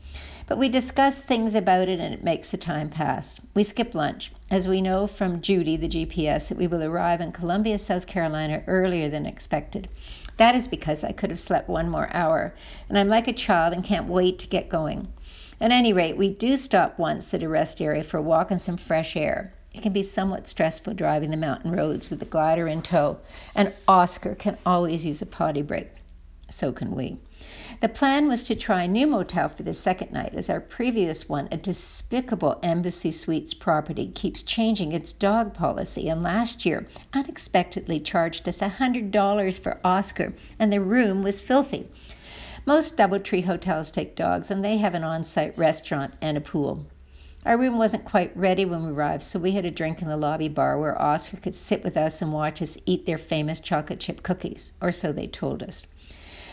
But 0.47 0.57
we 0.57 0.69
discuss 0.69 1.21
things 1.21 1.53
about 1.53 1.89
it 1.89 1.99
and 1.99 2.13
it 2.13 2.23
makes 2.23 2.51
the 2.51 2.57
time 2.57 2.89
pass. 2.89 3.41
We 3.53 3.63
skip 3.63 3.93
lunch, 3.93 4.31
as 4.49 4.69
we 4.69 4.79
know 4.79 5.05
from 5.05 5.41
Judy, 5.41 5.75
the 5.75 5.89
GPS, 5.89 6.47
that 6.47 6.57
we 6.57 6.67
will 6.67 6.83
arrive 6.83 7.19
in 7.19 7.33
Columbia, 7.33 7.77
South 7.77 8.07
Carolina 8.07 8.63
earlier 8.67 9.09
than 9.09 9.25
expected. 9.25 9.89
That 10.37 10.55
is 10.55 10.69
because 10.69 11.03
I 11.03 11.11
could 11.11 11.29
have 11.29 11.41
slept 11.41 11.67
one 11.67 11.89
more 11.89 12.09
hour, 12.13 12.55
and 12.87 12.97
I'm 12.97 13.09
like 13.09 13.27
a 13.27 13.33
child 13.33 13.73
and 13.73 13.83
can't 13.83 14.07
wait 14.07 14.39
to 14.39 14.47
get 14.47 14.69
going. 14.69 15.09
At 15.61 15.69
any 15.69 15.93
rate, 15.93 16.17
we 16.17 16.31
do 16.31 16.57
stop 16.57 16.97
once 16.97 17.35
at 17.35 17.43
a 17.43 17.47
rest 17.47 17.83
area 17.83 18.01
for 18.01 18.17
a 18.17 18.21
walk 18.23 18.49
and 18.49 18.59
some 18.59 18.77
fresh 18.77 19.15
air. 19.15 19.53
It 19.71 19.83
can 19.83 19.93
be 19.93 20.01
somewhat 20.01 20.47
stressful 20.47 20.95
driving 20.95 21.29
the 21.29 21.37
mountain 21.37 21.71
roads 21.71 22.09
with 22.09 22.17
the 22.17 22.25
glider 22.25 22.67
in 22.67 22.81
tow, 22.81 23.19
and 23.53 23.71
Oscar 23.87 24.33
can 24.33 24.57
always 24.65 25.05
use 25.05 25.21
a 25.21 25.27
potty 25.27 25.61
break. 25.61 25.91
So 26.49 26.71
can 26.71 26.95
we. 26.95 27.19
The 27.79 27.89
plan 27.89 28.27
was 28.27 28.41
to 28.45 28.55
try 28.55 28.85
a 28.85 28.87
new 28.87 29.05
motel 29.05 29.49
for 29.49 29.61
the 29.61 29.75
second 29.75 30.11
night, 30.11 30.33
as 30.33 30.49
our 30.49 30.59
previous 30.59 31.29
one, 31.29 31.47
a 31.51 31.57
despicable 31.57 32.57
Embassy 32.63 33.11
Suites 33.11 33.53
property, 33.53 34.07
keeps 34.07 34.41
changing 34.41 34.93
its 34.93 35.13
dog 35.13 35.53
policy, 35.53 36.09
and 36.09 36.23
last 36.23 36.65
year 36.65 36.87
unexpectedly 37.13 37.99
charged 37.99 38.49
us 38.49 38.61
$100 38.61 39.59
for 39.59 39.79
Oscar, 39.83 40.33
and 40.57 40.73
the 40.73 40.81
room 40.81 41.21
was 41.21 41.39
filthy. 41.39 41.87
Most 42.63 42.95
Doubletree 42.95 43.43
hotels 43.43 43.89
take 43.89 44.15
dogs, 44.15 44.51
and 44.51 44.63
they 44.63 44.77
have 44.77 44.93
an 44.93 45.03
on 45.03 45.23
site 45.23 45.57
restaurant 45.57 46.13
and 46.21 46.37
a 46.37 46.41
pool. 46.41 46.85
Our 47.43 47.57
room 47.57 47.79
wasn't 47.79 48.05
quite 48.05 48.37
ready 48.37 48.65
when 48.65 48.85
we 48.85 48.91
arrived, 48.91 49.23
so 49.23 49.39
we 49.39 49.53
had 49.53 49.65
a 49.65 49.71
drink 49.71 50.03
in 50.03 50.07
the 50.07 50.15
lobby 50.15 50.47
bar 50.47 50.77
where 50.77 51.01
Oscar 51.01 51.37
could 51.37 51.55
sit 51.55 51.83
with 51.83 51.97
us 51.97 52.21
and 52.21 52.31
watch 52.31 52.61
us 52.61 52.77
eat 52.85 53.07
their 53.07 53.17
famous 53.17 53.59
chocolate 53.59 53.99
chip 53.99 54.21
cookies, 54.21 54.71
or 54.79 54.91
so 54.91 55.11
they 55.11 55.25
told 55.25 55.63
us. 55.63 55.87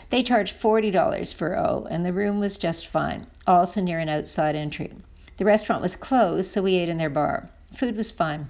They 0.09 0.23
charged 0.23 0.59
$40 0.59 1.31
for 1.31 1.55
O, 1.55 1.87
and 1.91 2.03
the 2.03 2.11
room 2.11 2.39
was 2.39 2.57
just 2.57 2.87
fine, 2.87 3.27
also 3.45 3.79
near 3.79 3.99
an 3.99 4.09
outside 4.09 4.55
entry. 4.55 4.91
The 5.37 5.45
restaurant 5.45 5.83
was 5.83 5.95
closed, 5.95 6.49
so 6.49 6.63
we 6.63 6.77
ate 6.77 6.89
in 6.89 6.97
their 6.97 7.11
bar. 7.11 7.51
Food 7.71 7.95
was 7.95 8.09
fine. 8.09 8.47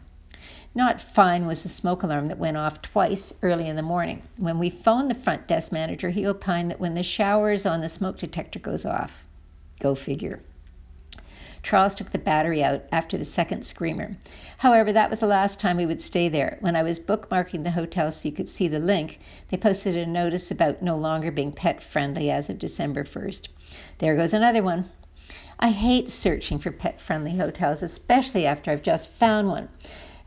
Not 0.76 1.02
fine 1.02 1.48
was 1.48 1.64
the 1.64 1.70
smoke 1.70 2.04
alarm 2.04 2.28
that 2.28 2.38
went 2.38 2.56
off 2.56 2.82
twice 2.82 3.34
early 3.42 3.68
in 3.68 3.76
the 3.76 3.82
morning. 3.82 4.22
When 4.38 4.60
we 4.60 4.70
phoned 4.70 5.10
the 5.10 5.16
front 5.16 5.48
desk 5.48 5.72
manager, 5.72 6.12
he 6.12 6.28
opined 6.28 6.70
that 6.70 6.80
when 6.80 6.94
the 6.94 7.02
showers 7.02 7.66
on 7.66 7.82
the 7.82 7.90
smoke 7.90 8.20
detector 8.20 8.60
goes 8.60 8.86
off. 8.86 9.26
Go 9.80 9.96
figure. 9.96 10.42
Charles 11.64 11.96
took 11.96 12.12
the 12.12 12.20
battery 12.20 12.64
out 12.64 12.84
after 12.92 13.18
the 13.18 13.26
second 13.26 13.66
screamer. 13.66 14.16
However, 14.60 14.94
that 14.94 15.10
was 15.10 15.20
the 15.20 15.28
last 15.28 15.60
time 15.60 15.76
we 15.76 15.88
would 15.88 16.02
stay 16.02 16.30
there. 16.30 16.58
When 16.62 16.76
I 16.76 16.84
was 16.84 17.00
bookmarking 17.00 17.64
the 17.64 17.72
hotel 17.72 18.12
so 18.12 18.30
you 18.30 18.36
could 18.36 18.48
see 18.48 18.68
the 18.68 18.80
link, 18.80 19.20
they 19.50 19.58
posted 19.58 19.98
a 19.98 20.06
notice 20.06 20.52
about 20.52 20.84
no 20.84 20.96
longer 20.96 21.32
being 21.32 21.52
pet 21.52 21.82
friendly 21.82 22.30
as 22.30 22.50
of 22.50 22.60
December 22.60 23.04
1st. 23.04 23.48
There 23.98 24.16
goes 24.16 24.34
another 24.34 24.62
one. 24.62 24.90
I 25.60 25.72
hate 25.72 26.10
searching 26.10 26.60
for 26.60 26.72
pet 26.72 27.02
friendly 27.02 27.36
hotels, 27.36 27.84
especially 27.84 28.46
after 28.46 28.72
I've 28.72 28.84
just 28.84 29.10
found 29.10 29.50
one. 29.50 29.68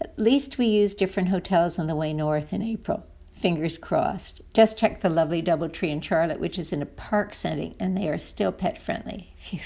At 0.04 0.18
least 0.18 0.59
we 0.59 0.66
use 0.66 0.94
different 0.94 1.28
hotels 1.28 1.78
on 1.78 1.87
the 1.87 1.94
way 1.94 2.12
north 2.12 2.52
in 2.52 2.61
April. 2.61 3.04
Fingers 3.35 3.78
crossed. 3.78 4.40
Just 4.52 4.76
checked 4.76 5.00
the 5.00 5.09
lovely 5.09 5.40
Doubletree 5.40 5.90
in 5.90 6.00
Charlotte, 6.00 6.40
which 6.40 6.59
is 6.59 6.73
in 6.73 6.82
a 6.82 6.87
park 6.87 7.37
setting, 7.37 7.76
and 7.78 7.97
they 7.97 8.09
are 8.09 8.18
still 8.18 8.50
pet 8.50 8.82
friendly. 8.82 9.32
Phew. 9.37 9.61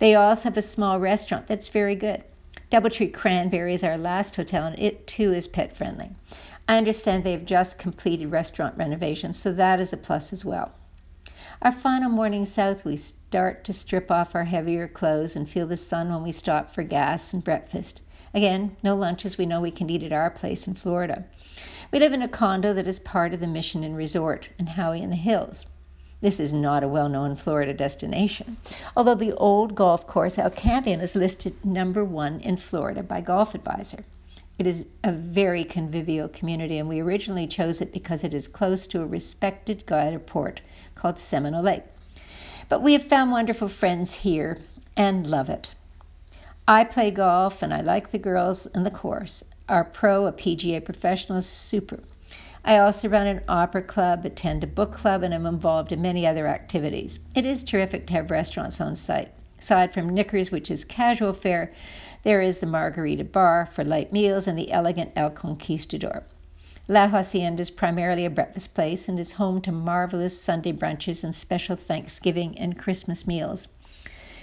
They 0.00 0.14
also 0.14 0.44
have 0.44 0.58
a 0.58 0.62
small 0.62 1.00
restaurant 1.00 1.46
that's 1.46 1.70
very 1.70 1.96
good. 1.96 2.24
Doubletree 2.70 3.14
Cranberry 3.14 3.72
is 3.72 3.82
our 3.82 3.96
last 3.96 4.36
hotel, 4.36 4.66
and 4.66 4.78
it 4.78 5.06
too 5.06 5.32
is 5.32 5.48
pet 5.48 5.74
friendly. 5.74 6.10
I 6.68 6.76
understand 6.76 7.24
they 7.24 7.32
have 7.32 7.46
just 7.46 7.78
completed 7.78 8.30
restaurant 8.30 8.76
renovations, 8.76 9.38
so 9.38 9.50
that 9.54 9.80
is 9.80 9.94
a 9.94 9.96
plus 9.96 10.30
as 10.34 10.44
well. 10.44 10.72
Our 11.62 11.72
final 11.72 12.10
morning 12.10 12.44
south, 12.44 12.84
we 12.84 12.98
start 13.28 13.62
to 13.62 13.74
strip 13.74 14.10
off 14.10 14.34
our 14.34 14.44
heavier 14.44 14.88
clothes 14.88 15.36
and 15.36 15.46
feel 15.46 15.66
the 15.66 15.76
sun 15.76 16.10
when 16.10 16.22
we 16.22 16.32
stop 16.32 16.70
for 16.70 16.82
gas 16.82 17.34
and 17.34 17.44
breakfast. 17.44 18.00
Again, 18.32 18.74
no 18.82 18.96
lunches 18.96 19.36
we 19.36 19.44
know 19.44 19.60
we 19.60 19.70
can 19.70 19.90
eat 19.90 20.02
at 20.02 20.14
our 20.14 20.30
place 20.30 20.66
in 20.66 20.72
Florida. 20.72 21.22
We 21.92 21.98
live 21.98 22.14
in 22.14 22.22
a 22.22 22.28
condo 22.28 22.72
that 22.72 22.88
is 22.88 22.98
part 22.98 23.34
of 23.34 23.40
the 23.40 23.46
Mission 23.46 23.84
Inn 23.84 23.94
Resort 23.94 24.48
in 24.58 24.66
Howey 24.66 25.02
in 25.02 25.10
the 25.10 25.16
Hills. 25.16 25.66
This 26.22 26.40
is 26.40 26.54
not 26.54 26.82
a 26.82 26.88
well 26.88 27.10
known 27.10 27.36
Florida 27.36 27.74
destination, 27.74 28.56
although 28.96 29.14
the 29.14 29.34
old 29.34 29.74
golf 29.74 30.06
course 30.06 30.38
El 30.38 30.48
Campeon 30.48 31.02
is 31.02 31.14
listed 31.14 31.62
number 31.62 32.06
one 32.06 32.40
in 32.40 32.56
Florida 32.56 33.02
by 33.02 33.20
Golf 33.20 33.54
Advisor. 33.54 34.06
It 34.58 34.66
is 34.66 34.86
a 35.04 35.12
very 35.12 35.64
convivial 35.64 36.28
community, 36.28 36.78
and 36.78 36.88
we 36.88 37.00
originally 37.00 37.46
chose 37.46 37.82
it 37.82 37.92
because 37.92 38.24
it 38.24 38.32
is 38.32 38.48
close 38.48 38.86
to 38.86 39.02
a 39.02 39.06
respected 39.06 39.84
gliderport 39.86 40.60
called 40.94 41.18
Seminole 41.18 41.62
Lake. 41.62 41.84
But 42.68 42.82
we 42.82 42.92
have 42.92 43.04
found 43.04 43.32
wonderful 43.32 43.68
friends 43.68 44.14
here 44.14 44.58
and 44.94 45.26
love 45.26 45.48
it. 45.48 45.74
I 46.66 46.84
play 46.84 47.10
golf 47.10 47.62
and 47.62 47.72
I 47.72 47.80
like 47.80 48.10
the 48.10 48.18
girls 48.18 48.66
in 48.66 48.84
the 48.84 48.90
course. 48.90 49.42
Our 49.70 49.84
pro, 49.84 50.26
a 50.26 50.32
PGA 50.32 50.84
professional, 50.84 51.38
is 51.38 51.46
super. 51.46 52.00
I 52.66 52.76
also 52.76 53.08
run 53.08 53.26
an 53.26 53.42
opera 53.48 53.80
club, 53.80 54.26
attend 54.26 54.64
a 54.64 54.66
book 54.66 54.92
club, 54.92 55.22
and 55.22 55.32
am 55.32 55.46
involved 55.46 55.92
in 55.92 56.02
many 56.02 56.26
other 56.26 56.46
activities. 56.46 57.18
It 57.34 57.46
is 57.46 57.64
terrific 57.64 58.06
to 58.08 58.12
have 58.14 58.30
restaurants 58.30 58.82
on 58.82 58.96
site. 58.96 59.32
Aside 59.58 59.94
from 59.94 60.10
Knickers, 60.10 60.50
which 60.50 60.70
is 60.70 60.84
casual 60.84 61.32
fare, 61.32 61.72
there 62.22 62.42
is 62.42 62.58
the 62.58 62.66
Margarita 62.66 63.24
Bar 63.24 63.70
for 63.72 63.82
light 63.82 64.12
meals 64.12 64.46
and 64.46 64.58
the 64.58 64.72
elegant 64.72 65.12
El 65.16 65.30
Conquistador. 65.30 66.24
La 66.90 67.06
Hacienda 67.06 67.60
is 67.60 67.68
primarily 67.68 68.24
a 68.24 68.30
breakfast 68.30 68.72
place 68.72 69.10
and 69.10 69.20
is 69.20 69.32
home 69.32 69.60
to 69.60 69.70
marvelous 69.70 70.40
Sunday 70.40 70.72
brunches 70.72 71.22
and 71.22 71.34
special 71.34 71.76
Thanksgiving 71.76 72.56
and 72.58 72.78
Christmas 72.78 73.26
meals. 73.26 73.68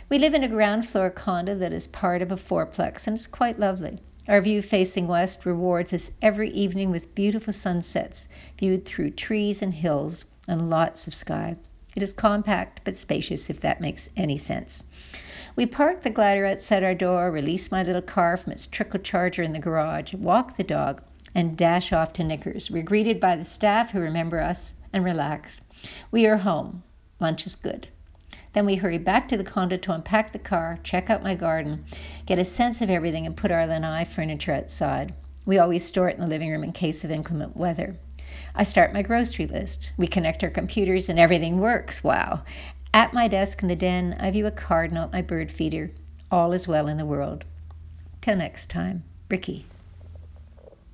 We 0.09 0.19
live 0.19 0.35
in 0.35 0.43
a 0.43 0.47
ground 0.47 0.87
floor 0.87 1.09
condo 1.09 1.55
that 1.55 1.73
is 1.73 1.87
part 1.87 2.21
of 2.21 2.31
a 2.31 2.37
fourplex 2.37 3.07
and 3.07 3.15
is 3.15 3.25
quite 3.25 3.57
lovely. 3.57 3.97
Our 4.27 4.41
view 4.41 4.61
facing 4.61 5.07
west 5.07 5.47
rewards 5.47 5.91
us 5.91 6.11
every 6.21 6.51
evening 6.51 6.91
with 6.91 7.15
beautiful 7.15 7.51
sunsets 7.51 8.27
viewed 8.59 8.85
through 8.85 9.09
trees 9.11 9.63
and 9.63 9.73
hills 9.73 10.25
and 10.47 10.69
lots 10.69 11.07
of 11.07 11.15
sky. 11.15 11.55
It 11.95 12.03
is 12.03 12.13
compact 12.13 12.81
but 12.83 12.95
spacious, 12.95 13.49
if 13.49 13.59
that 13.61 13.81
makes 13.81 14.07
any 14.15 14.37
sense. 14.37 14.83
We 15.55 15.65
park 15.65 16.03
the 16.03 16.11
glider 16.11 16.45
outside 16.45 16.83
our 16.83 16.93
door, 16.93 17.31
release 17.31 17.71
my 17.71 17.81
little 17.81 18.03
car 18.03 18.37
from 18.37 18.51
its 18.53 18.67
trickle 18.67 18.99
charger 18.99 19.41
in 19.41 19.53
the 19.53 19.57
garage, 19.57 20.13
walk 20.13 20.57
the 20.57 20.63
dog, 20.63 21.01
and 21.36 21.58
dash 21.58 21.92
off 21.92 22.13
to 22.13 22.24
Knickers. 22.24 22.72
We're 22.72 22.82
greeted 22.82 23.20
by 23.20 23.36
the 23.36 23.44
staff 23.44 23.92
who 23.92 24.00
remember 24.00 24.39
us 24.39 24.74
and 24.94 25.04
relax. 25.04 25.62
We 26.10 26.25
are 26.25 26.38
home. 26.38 26.82
Lunch 27.20 27.46
is 27.46 27.56
good. 27.56 27.88
Then 28.54 28.65
we 28.65 28.75
hurry 28.75 28.98
back 28.98 29.27
to 29.27 29.38
the 29.38 29.44
condo 29.44 29.75
to 29.75 29.92
unpack 29.92 30.32
the 30.32 30.39
car, 30.39 30.80
check 30.82 31.10
out 31.10 31.22
my 31.22 31.36
garden, 31.36 31.84
get 32.25 32.39
a 32.39 32.46
sense 32.46 32.82
of 32.82 32.89
everything, 32.89 33.25
and 33.25 33.36
put 33.36 33.51
our 33.51 33.68
lanai 33.68 34.06
furniture 34.06 34.54
outside. 34.54 35.13
We 35.46 35.58
always 35.58 35.84
store 35.84 36.08
it 36.08 36.15
in 36.15 36.22
the 36.22 36.27
living 36.27 36.50
room 36.50 36.63
in 36.63 36.72
case 36.72 37.04
of 37.04 37.12
inclement 37.12 37.58
weather. 37.58 37.98
I 38.56 38.63
start 38.63 38.94
my 38.94 39.01
grocery 39.01 39.46
list. 39.46 39.92
We 39.98 40.08
connect 40.08 40.42
our 40.42 40.50
computers 40.50 41.10
and 41.10 41.20
everything 41.20 41.60
works. 41.60 42.01
Wow. 42.01 42.44
At 42.94 43.13
my 43.13 43.27
desk 43.27 43.62
in 43.62 43.68
the 43.68 43.75
den, 43.75 44.15
I 44.22 44.32
view 44.32 44.48
a 44.48 44.51
card, 44.51 44.94
not 44.94 45.12
my 45.12 45.22
bird 45.22 45.51
feeder. 45.51 45.92
All 46.32 46.54
is 46.54 46.65
well 46.65 46.88
in 46.88 46.96
the 46.96 47.06
world. 47.06 47.44
Till 48.22 48.38
next 48.38 48.70
time, 48.70 49.04
Riki. 49.30 49.65